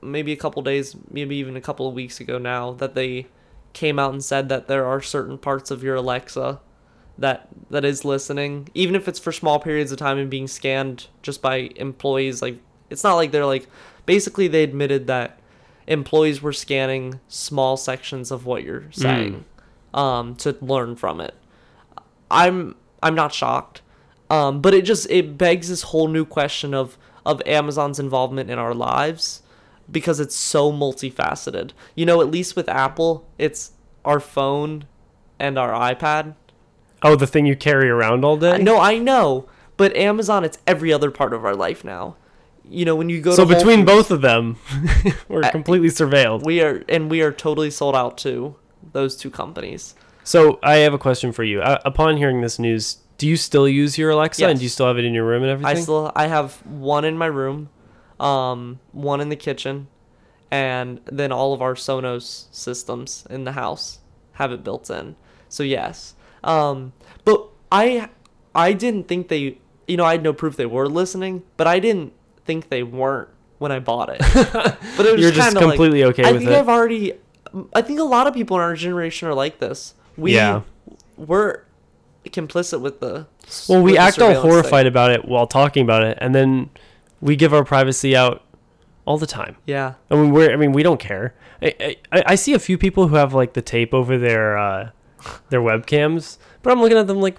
[0.00, 3.26] maybe a couple days, maybe even a couple of weeks ago now, that they
[3.72, 6.60] came out and said that there are certain parts of your Alexa
[7.16, 11.08] that that is listening, even if it's for small periods of time and being scanned
[11.22, 12.40] just by employees.
[12.40, 13.66] Like, it's not like they're like.
[14.06, 15.38] Basically, they admitted that
[15.88, 19.44] employees were scanning small sections of what you're saying
[19.92, 21.34] um, to learn from it.
[22.30, 23.82] I'm I'm not shocked,
[24.30, 26.96] um, but it just it begs this whole new question of
[27.26, 29.42] of Amazon's involvement in our lives.
[29.90, 31.70] because it's so multifaceted.
[31.94, 33.72] You know, at least with Apple, it's
[34.04, 34.84] our phone
[35.38, 36.34] and our iPad.
[37.02, 38.58] Oh, the thing you carry around all day?
[38.58, 39.48] No, I know,
[39.78, 42.16] but Amazon, it's every other part of our life now.
[42.70, 44.56] You know, when you go So between both of them,
[45.28, 46.44] we're I- completely surveilled.
[46.44, 48.56] we are and we are totally sold out to
[48.92, 49.94] those two companies.
[50.24, 51.62] So I have a question for you.
[51.62, 54.86] Uh, upon hearing this news, do you still use your Alexa and do you still
[54.86, 55.76] have it in your room and everything?
[55.76, 57.70] I still I have one in my room,
[58.20, 59.88] um, one in the kitchen,
[60.50, 64.00] and then all of our Sonos systems in the house
[64.32, 65.16] have it built in.
[65.48, 66.92] So yes, um,
[67.24, 68.10] but I
[68.54, 71.78] I didn't think they you know I had no proof they were listening, but I
[71.78, 72.12] didn't
[72.48, 74.18] think they weren't when I bought it.
[74.96, 76.56] but it was You're just kinda like- completely okay I with think it.
[76.56, 77.12] I've already.
[77.74, 79.94] I think a lot of people in our generation are like this.
[80.16, 80.62] We Yeah.
[81.16, 81.60] we're
[82.26, 83.26] complicit with the
[83.68, 84.50] well, we the act all surveillance thing.
[84.50, 86.70] horrified about it while talking about it, and then
[87.20, 88.42] we give our privacy out
[89.06, 89.56] all the time.
[89.66, 89.94] Yeah.
[90.10, 91.34] I mean, we're I mean, we don't care.
[91.62, 94.90] I, I, I see a few people who have like the tape over their uh,
[95.50, 97.36] their webcams, but I'm looking at them like,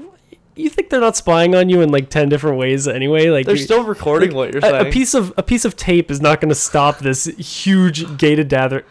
[0.62, 3.30] you think they're not spying on you in like ten different ways anyway?
[3.30, 4.88] Like They're still recording like, what you're a, saying.
[4.88, 8.43] a piece of a piece of tape is not going to stop this huge data
[8.43, 8.86] gather.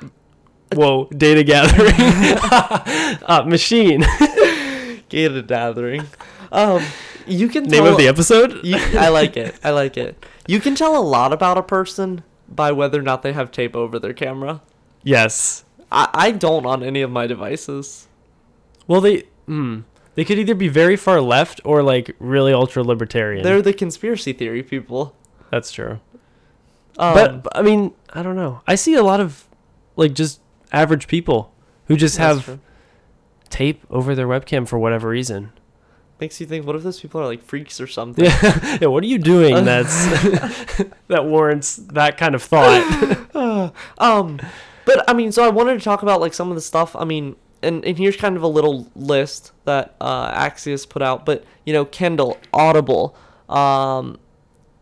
[0.72, 1.94] Whoa, data gathering
[3.26, 4.04] uh, machine.
[5.08, 6.06] Data gathering.
[6.52, 6.84] Um,
[7.26, 8.60] you can Name tell, of the episode.
[8.64, 9.58] You, I like it.
[9.64, 10.22] I like it.
[10.46, 13.74] You can tell a lot about a person by whether or not they have tape
[13.74, 14.60] over their camera.
[15.02, 15.64] Yes.
[15.90, 18.08] I, I don't on any of my devices.
[18.86, 19.80] Well, they hmm,
[20.18, 23.44] they could either be very far left or like really ultra libertarian.
[23.44, 25.14] They're the conspiracy theory people.
[25.52, 26.00] That's true.
[26.98, 28.60] Um, but, but I mean, I don't know.
[28.66, 29.46] I see a lot of
[29.94, 30.40] like just
[30.72, 31.54] average people
[31.86, 32.58] who just have true.
[33.48, 35.52] tape over their webcam for whatever reason.
[36.18, 36.66] makes you think.
[36.66, 38.24] What if those people are like freaks or something?
[38.24, 40.04] Yeah, yeah what are you doing that's
[41.06, 43.72] that warrants that kind of thought?
[43.98, 44.40] Um,
[44.84, 46.96] but I mean, so I wanted to talk about like some of the stuff.
[46.96, 51.24] I mean, and and here's kind of a little list that uh, Axios put out.
[51.26, 53.16] But you know, Kindle, Audible,
[53.48, 54.18] um,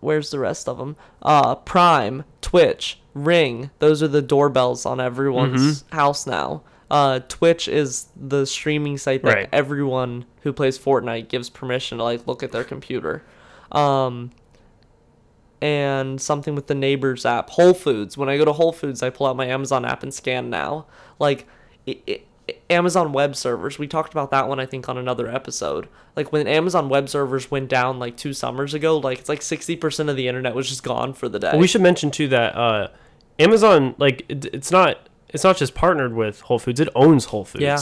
[0.01, 0.97] where's the rest of them?
[1.23, 3.71] Uh, Prime, Twitch, Ring.
[3.79, 6.62] Those are the doorbells on everyone's house now.
[6.91, 9.49] Uh, Twitch is the streaming site that Right.
[9.53, 13.23] everyone who plays Fortnite gives permission to like look at their computer.
[13.73, 14.31] Um,
[15.61, 19.09] and something with the neighbors app whole foods when i go to whole foods i
[19.09, 20.85] pull out my amazon app and scan now
[21.19, 21.47] like
[21.89, 22.21] i i
[22.70, 26.46] amazon web servers we talked about that one i think on another episode like when
[26.46, 30.28] amazon web servers went down like two summers ago like it's like 60% of the
[30.28, 32.88] internet was just gone for the day Well, we should mention too that uh,
[33.38, 37.44] Amazon, like, it, it's not it's not just partnered with Whole Foods; it owns Whole
[37.44, 37.78] Foods Yeah.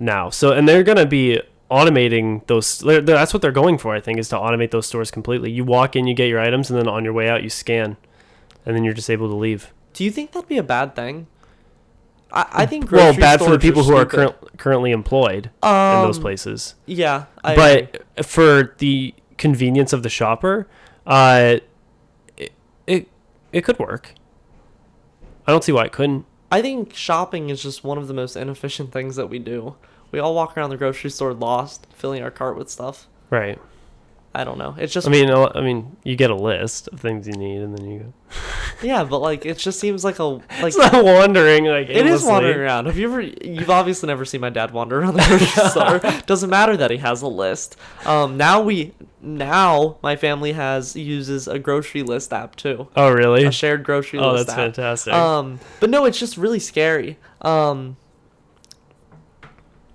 [0.00, 0.30] now.
[0.30, 1.40] So, and they're gonna be
[1.70, 2.78] automating those.
[2.78, 5.50] That's what they're going for, I think, is to automate those stores completely.
[5.50, 7.96] You walk in, you get your items, and then on your way out, you scan,
[8.64, 9.72] and then you're just able to leave.
[9.92, 11.26] do you think that'd be a bad thing
[12.32, 16.16] i, I think well, bad for the people who are current, currently employed in those
[16.16, 16.74] Um, places.
[16.86, 17.88] yeah I agree.
[18.16, 20.66] but for the convenience of the shopper,
[21.06, 21.56] uh,
[22.36, 22.52] it,
[22.86, 23.08] it
[23.52, 24.14] it could work.
[25.46, 26.24] I don't see why it couldn't.
[26.50, 29.74] I think shopping is just one of the most inefficient things that we do.
[30.12, 33.08] We all walk around the grocery store lost, filling our cart with stuff.
[33.30, 33.58] Right.
[34.34, 34.74] I don't know.
[34.78, 37.76] It's just I mean, I mean, you get a list of things you need, and
[37.76, 38.12] then you go.
[38.82, 42.24] yeah, but like it just seems like a like It's not wandering like it is
[42.24, 42.86] wandering around.
[42.86, 43.20] Have you ever?
[43.20, 46.22] You've obviously never seen my dad wander around the grocery store.
[46.26, 47.76] Doesn't matter that he has a list.
[48.06, 53.44] Um, now we now my family has uses a grocery list app too, Oh, really?
[53.44, 54.56] a shared grocery Oh, list Oh, that's app.
[54.56, 55.12] fantastic.
[55.12, 57.18] Um, but no, it's just really scary.
[57.42, 57.96] Um,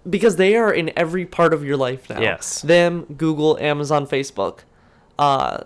[0.09, 2.19] because they are in every part of your life now.
[2.19, 2.61] Yes.
[2.61, 4.59] Them, Google, Amazon, Facebook.
[5.19, 5.63] Uh,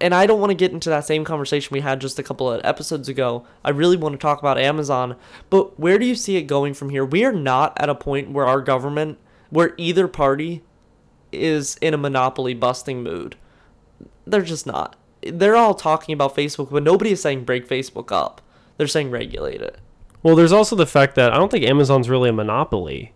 [0.00, 2.50] and I don't want to get into that same conversation we had just a couple
[2.50, 3.46] of episodes ago.
[3.64, 5.16] I really want to talk about Amazon.
[5.48, 7.04] But where do you see it going from here?
[7.04, 9.18] We are not at a point where our government,
[9.50, 10.62] where either party
[11.32, 13.36] is in a monopoly busting mood.
[14.26, 14.96] They're just not.
[15.22, 18.42] They're all talking about Facebook, but nobody is saying break Facebook up.
[18.76, 19.78] They're saying regulate it.
[20.22, 23.12] well, there's also the fact that I don't think Amazon's really a monopoly.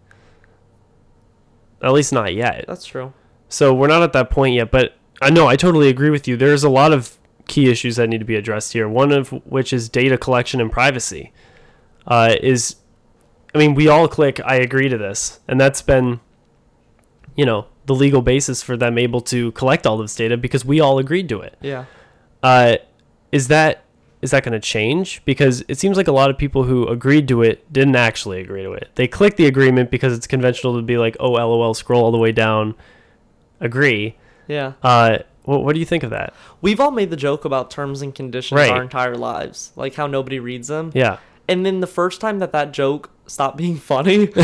[1.82, 2.64] At least not yet.
[2.68, 3.12] That's true.
[3.48, 6.36] So we're not at that point yet, but I know I totally agree with you.
[6.36, 8.88] There's a lot of key issues that need to be addressed here.
[8.88, 11.32] One of which is data collection and privacy.
[12.06, 12.76] Uh, is,
[13.54, 16.20] I mean, we all click I agree to this, and that's been,
[17.36, 20.80] you know, the legal basis for them able to collect all this data because we
[20.80, 21.56] all agreed to it.
[21.60, 21.86] Yeah.
[22.42, 22.76] Uh,
[23.32, 23.84] is that
[24.22, 25.22] is that going to change?
[25.24, 28.62] Because it seems like a lot of people who agreed to it didn't actually agree
[28.62, 28.90] to it.
[28.94, 32.18] They clicked the agreement because it's conventional to be like, oh, lol, scroll all the
[32.18, 32.74] way down,
[33.60, 34.16] agree.
[34.48, 34.72] Yeah.
[34.82, 36.34] Uh, What, what do you think of that?
[36.60, 38.70] We've all made the joke about terms and conditions Right.
[38.70, 40.90] our entire lives, like how nobody reads them.
[40.94, 41.16] Yeah.
[41.48, 44.28] And then the first time that that joke stopped being funny,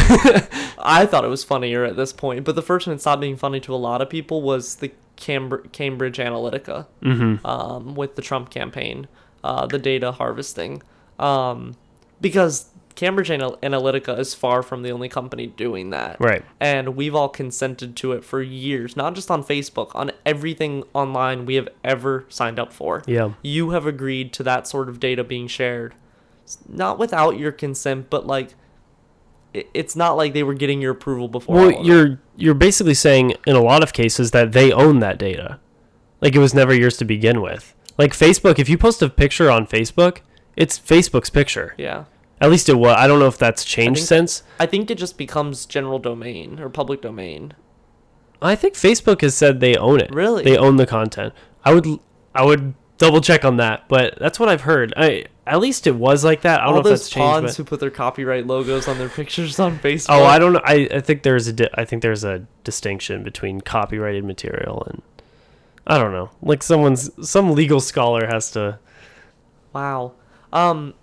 [0.78, 2.44] I thought it was funnier at this point.
[2.44, 4.90] But the first time it stopped being funny to a lot of people was the
[5.16, 7.46] Cambr- Cambridge Analytica Mm-hmm.
[7.46, 9.06] um, with the Trump campaign,
[9.46, 10.82] uh, the data harvesting,
[11.18, 11.76] um,
[12.20, 16.16] because Cambridge Analytica is far from the only company doing that.
[16.18, 16.42] Right.
[16.58, 21.46] And we've all consented to it for years, not just on Facebook, on everything online
[21.46, 23.02] we have ever signed up for.
[23.06, 23.34] Yeah.
[23.42, 25.94] You have agreed to that sort of data being shared.
[26.68, 28.54] Not without your consent, but like
[29.52, 31.54] it's not like they were getting your approval before.
[31.54, 35.60] Well, you're you're basically saying in a lot of cases that they own that data.
[36.20, 37.74] Like it was never yours to begin with.
[37.98, 40.18] Like Facebook, if you post a picture on Facebook,
[40.56, 41.74] it's Facebook's picture.
[41.76, 42.04] yeah.
[42.38, 42.94] At least it was.
[42.98, 44.42] I don't know if that's changed think- since.
[44.60, 47.54] I think it just becomes general domain or public domain.
[48.42, 50.14] I think Facebook has said they own it.
[50.14, 50.44] Really?
[50.44, 51.32] They own the content.
[51.64, 51.86] I would
[52.34, 54.92] I would double check on that, but that's what I've heard.
[54.98, 56.60] I at least it was like that.
[56.60, 57.24] I don't All know if those that's changed.
[57.24, 60.06] pawns but- who put their copyright logos on their pictures on oh, Facebook.
[60.10, 60.60] Oh, I don't know.
[60.62, 65.00] I, I think there's a di- I think there's a distinction between copyrighted material and
[65.86, 66.30] I don't know.
[66.42, 68.78] Like someone's some legal scholar has to.
[69.72, 70.12] Wow.
[70.52, 70.94] Um,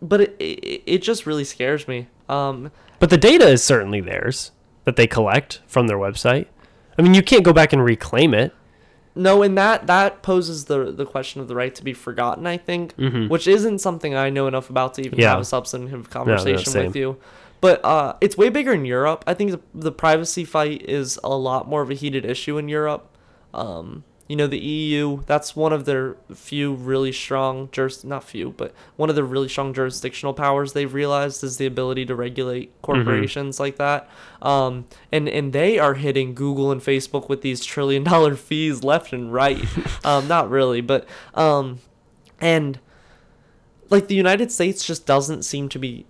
[0.00, 2.08] but it, it it just really scares me.
[2.28, 4.52] Um, But the data is certainly theirs
[4.84, 6.46] that they collect from their website.
[6.98, 8.52] I mean, you can't go back and reclaim it.
[9.14, 12.46] no, and that that poses the the question of the right to be forgotten.
[12.46, 12.94] I think,
[13.28, 15.20] which isn't something I know enough about to even Mm-hmm.
[15.20, 15.30] Yeah.
[15.30, 16.86] have a substantive conversation same.
[16.86, 17.16] with you.
[17.60, 19.22] But uh, it's way bigger in Europe.
[19.26, 22.68] I think the, the privacy fight is a lot more of a heated issue in
[22.68, 23.08] Europe.
[23.54, 28.54] Um, you know, the EU, that's one of their few really strong, juris- not few,
[28.56, 32.72] but one of the really strong jurisdictional powers they've realized is the ability to regulate
[32.80, 34.08] corporations like that.
[34.40, 39.12] Um, and, and they are hitting Google and Facebook with these trillion dollar fees left
[39.12, 39.62] and right.
[40.02, 41.80] um, not really, but, um,
[42.40, 42.80] and
[43.90, 46.06] like the United States just doesn't seem to be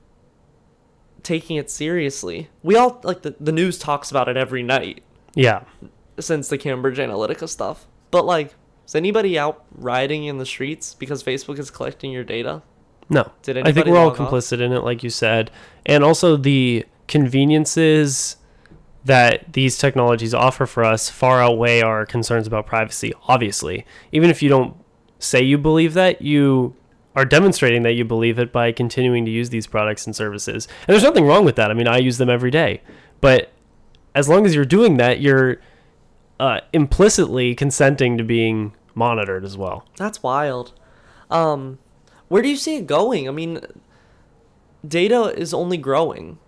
[1.25, 2.51] taking it seriously.
[2.63, 5.03] We all like the, the news talks about it every night
[5.35, 5.65] Yeah.
[6.21, 7.89] since the Cambridge Analytica stuff.
[8.12, 8.55] But like,
[8.87, 12.62] is anybody out rioting in the streets because Facebook is collecting your data?
[13.09, 13.33] No.
[13.42, 14.31] Did I think we're all log off?
[14.31, 15.51] complicit in it, like you said,
[15.85, 18.37] and also the conveniences
[19.05, 23.12] that these technologies offer for us far outweigh our concerns about privacy.
[23.27, 24.77] Obviously, even if you don't
[25.18, 26.77] say you believe that, you
[27.16, 30.68] are demonstrating that you believe it by continuing to use these products and services.
[30.87, 31.70] And there's nothing wrong with that.
[31.70, 32.83] I mean, I use them every day,
[33.20, 33.53] but
[34.14, 35.61] as long as you're doing that, you're
[36.43, 39.87] uh, implicitly consenting to being monitored as well.
[39.97, 40.73] That's wild.
[41.31, 41.79] Um,
[42.27, 43.29] where do you see it going?
[43.29, 43.61] I mean,
[44.87, 46.39] data is only growing.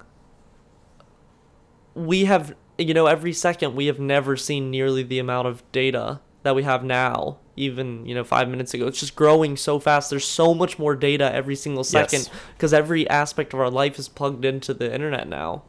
[1.94, 6.20] We have, you know, every second we have never seen nearly the amount of data
[6.42, 7.38] that we have now.
[7.56, 10.10] Even you know, five minutes ago, it's just growing so fast.
[10.10, 12.30] There's so much more data every single second Yes.
[12.56, 15.62] because every aspect of our life is plugged into the internet now.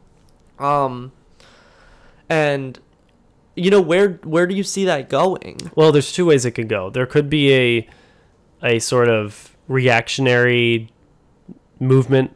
[0.58, 1.12] Um,
[2.28, 2.80] and
[3.56, 5.58] you know, where where do you see that going?
[5.74, 6.90] Well, there's two ways it could go.
[6.90, 7.88] There could be a
[8.62, 10.90] a sort of reactionary
[11.80, 12.32] movement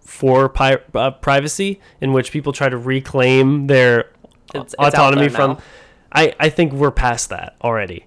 [0.00, 4.10] for pi- uh, privacy in which people try to reclaim their
[4.54, 5.58] It's- autonomy from.
[6.12, 8.06] I, I think we're past that already.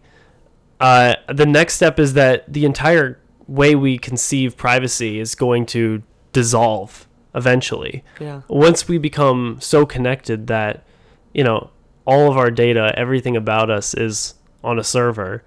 [0.80, 6.02] Uh, the next step is that the entire way we conceive privacy is going to
[6.32, 8.04] dissolve eventually.
[8.19, 8.41] Yeah.
[8.48, 10.84] Once we become so connected that,
[11.34, 11.69] you know,
[12.10, 15.43] all of our data, everything about us is on a server,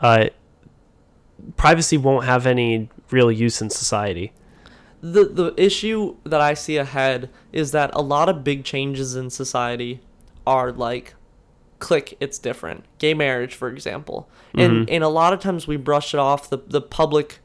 [0.00, 0.26] uh,
[1.56, 4.32] privacy won't have any real use in society.
[5.00, 9.30] the the issue that I see ahead is that a lot of big changes in
[9.30, 10.00] society
[10.46, 11.14] are like
[11.78, 12.84] click it's different.
[12.98, 14.28] Gay marriage for example.
[14.54, 17.38] And and a lot of times we brush it off the the public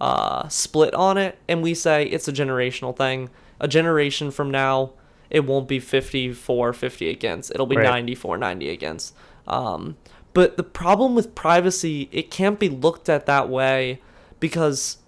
[0.00, 3.30] uh split on it and we say it's a generational thing.
[3.60, 4.92] A generation from now
[5.34, 7.84] it won't be 54 50 against it'll be Right.
[7.84, 9.14] 94 90 against
[9.46, 9.96] um
[10.32, 14.00] but the problem with privacy it can't be looked at that way
[14.40, 14.98] because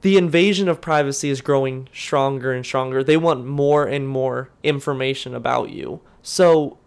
[0.00, 3.02] the invasion of privacy is growing stronger and stronger.
[3.02, 6.00] They want more and more information about you.
[6.22, 6.78] So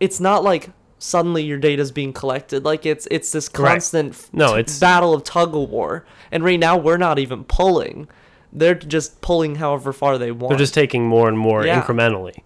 [0.00, 2.64] it's not like suddenly your data is being collected.
[2.64, 6.06] Like it's it's this constant f- No, it's- battle of tug of war.
[6.32, 8.08] And right now we're not even pulling.
[8.52, 10.50] They're just pulling however far they want.
[10.50, 11.80] They're just taking more and more Yeah.
[11.80, 12.38] incrementally.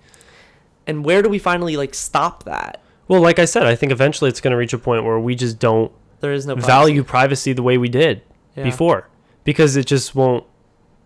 [0.86, 2.80] and where do we finally like stop that?
[3.08, 5.34] Well, like I said, I think eventually it's going to reach a point where we
[5.34, 5.90] just don't
[6.20, 6.66] There is no privacy.
[6.70, 8.20] value privacy the way we did
[8.54, 8.64] Yeah.
[8.64, 9.08] before
[9.44, 10.44] because it just won't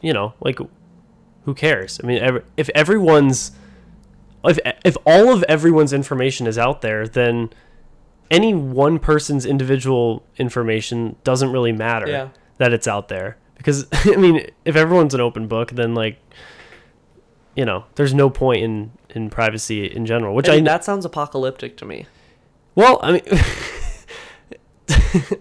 [0.01, 0.59] you know like
[1.45, 3.51] who cares i mean if everyone's
[4.45, 7.51] if if all of everyone's information is out there, then
[8.31, 12.29] any one person's individual information doesn't really matter Yeah.
[12.59, 13.37] that it's out there
[13.69, 16.19] because I mean, if everyone's an open book, then like
[17.55, 21.05] you know, there's no point in in privacy in general, which I I, that sounds
[21.05, 22.07] apocalyptic to me.
[22.75, 23.23] well, I mean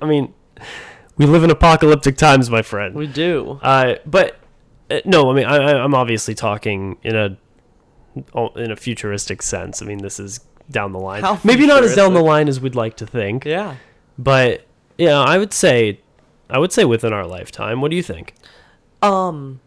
[0.01, 0.34] I mean,
[1.17, 2.95] we live in apocalyptic times, my friend.
[2.95, 3.59] We do.
[3.61, 4.38] Uh, but
[4.91, 7.38] uh, no, I mean, I, I- I'm obviously talking in a
[8.34, 9.82] oh, in a futuristic sense.
[9.82, 11.21] I mean, this is down the line.
[11.21, 13.75] How Maybe not as down the line as we'd like to think, Yeah.
[14.17, 14.65] but
[14.97, 16.01] yeah, I would say,
[16.50, 17.82] I would say within our lifetime.
[17.82, 18.34] What do you think?
[19.02, 19.60] Um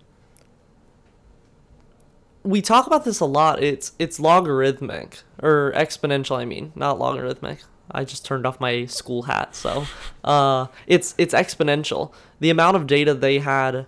[2.42, 3.62] we talk about this a lot.
[3.62, 7.60] It's it's logarithmic or exponential, I mean, not logarithmic.
[7.90, 9.84] I just turned off my school hat, so
[10.24, 12.12] uh it's it's exponential.
[12.40, 13.86] The amount of data they had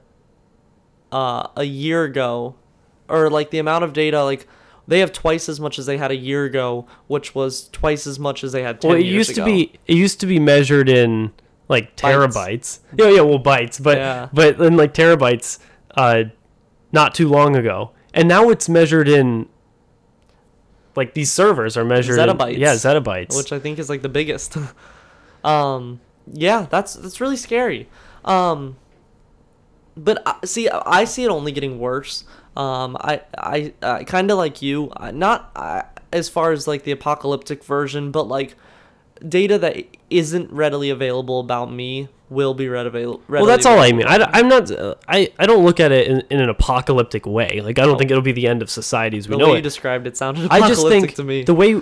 [1.11, 2.57] uh a year ago
[3.09, 4.47] or like the amount of data like
[4.89, 8.19] they have twice as much as they had a year ago, which was twice as
[8.19, 9.45] much as they had 10 Well, it years used ago.
[9.45, 11.33] to be it used to be measured in
[11.69, 12.29] like Bytes.
[12.33, 12.79] terabytes.
[12.97, 14.29] Yeah, yeah, well, bytes, but Yeah.
[14.33, 15.59] but in like terabytes,
[15.97, 16.25] uh,
[16.93, 19.49] not too long ago, and now it's measured in.
[20.95, 22.59] Like these servers are measured in- Zettabytes.
[22.59, 23.35] yeah, zettabytes.
[23.37, 24.57] which I think is like the biggest.
[25.45, 26.01] um,
[26.31, 27.89] yeah, that's that's really scary.
[28.25, 28.77] Um,
[29.97, 32.25] but I, see, I see it only getting worse.
[32.57, 35.83] Um, I I, I kind of like you, not uh,
[36.13, 38.55] as far as like the apocalyptic version, but like
[39.29, 39.77] data that
[40.11, 43.47] isn't readily available about me will be read avail- readily.
[43.47, 44.07] well, that's all I mean.
[44.07, 44.71] I, am not.
[44.71, 47.61] Uh, I I don't look at it in, in an apocalyptic way.
[47.63, 47.99] Like I don't No.
[47.99, 50.17] think it'll be the end of society as we The know way you described it
[50.17, 51.45] sounded I just think to me.
[51.45, 51.75] the way.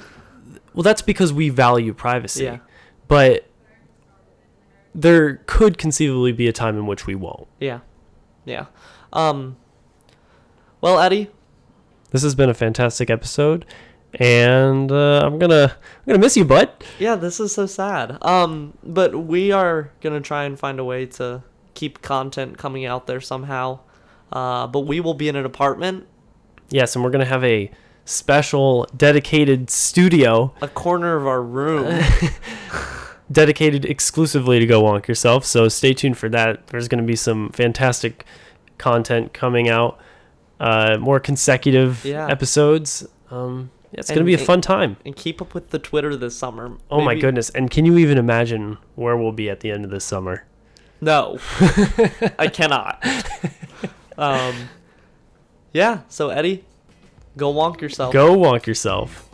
[0.75, 2.45] Well, that's because we value privacy.
[2.45, 2.59] Yeah.
[3.09, 3.47] But
[4.95, 7.47] there could conceivably be a time in which we won't.
[7.61, 7.81] yeah,
[8.45, 8.67] yeah.
[9.13, 9.57] Um.
[10.81, 11.31] Well, Eddie,
[12.11, 13.67] This has been a fantastic episode,
[14.15, 16.71] and uh, I'm gonna I'm gonna miss you, bud.
[16.99, 18.19] Yeah, this is so sad.
[18.23, 21.43] Um, but we are gonna try and find a way to
[21.75, 23.81] keep content coming out there somehow.
[24.33, 26.07] Uh, but we will be in an apartment,
[26.71, 27.71] Yes, and we're gonna have a
[28.05, 32.03] special dedicated studio a corner of our room.
[33.33, 35.45] dedicated exclusively to go wonk yourself.
[35.45, 36.67] So stay tuned for that.
[36.69, 38.25] There's going to be some fantastic
[38.79, 40.01] content coming out,
[40.59, 42.27] uh, more consecutive Yeah.
[42.29, 43.07] episodes.
[43.31, 44.97] Um, it's going to be a fun time.
[45.05, 46.77] and keep up with the Twitter this summer.
[46.91, 47.51] Oh my goodness!
[47.51, 50.47] And can you even imagine where we'll be at the end of this summer?
[51.01, 51.39] No,
[52.39, 53.03] I cannot.
[54.19, 54.69] Um,
[55.73, 56.01] yeah.
[56.09, 56.65] So Eddie,
[57.39, 58.13] go wonk yourself.
[58.13, 59.30] Go wonk yourself.